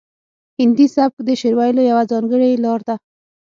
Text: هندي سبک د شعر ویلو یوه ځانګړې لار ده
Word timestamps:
هندي 0.59 0.87
سبک 0.95 1.17
د 1.27 1.29
شعر 1.39 1.53
ویلو 1.57 1.81
یوه 1.91 2.03
ځانګړې 2.11 2.61
لار 2.63 2.79
ده 2.87 2.95